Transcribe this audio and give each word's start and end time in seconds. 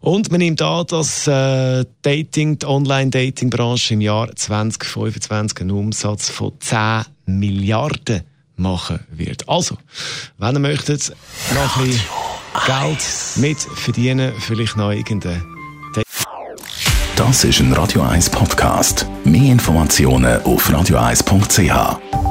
Und 0.00 0.30
man 0.30 0.40
nimmt 0.40 0.62
an, 0.62 0.86
dass 0.86 1.26
äh, 1.26 1.84
Dating, 2.02 2.58
die 2.58 2.66
Online-Dating-Branche 2.66 3.94
im 3.94 4.00
Jahr 4.00 4.34
2025 4.34 5.60
einen 5.60 5.70
Umsatz 5.70 6.30
von 6.30 6.52
10 6.60 7.04
Milliarden 7.26 8.22
machen 8.56 9.00
wird. 9.10 9.48
Also, 9.48 9.78
wenn 10.38 10.54
ihr 10.54 10.60
möchtet, 10.60 11.12
noch 11.54 11.76
ein 11.78 11.86
bisschen 11.86 12.19
Geld 12.66 13.04
mit 13.36 13.58
verdienen, 13.60 14.32
vielleicht 14.38 14.76
noch 14.76 14.90
irgendeine 14.90 15.44
Das 17.16 17.44
ist 17.44 17.60
ein 17.60 17.72
Radio 17.72 18.02
1 18.02 18.30
Podcast. 18.30 19.06
Mehr 19.24 19.52
Informationen 19.52 20.42
auf 20.42 20.68
radio1.ch. 20.68 22.29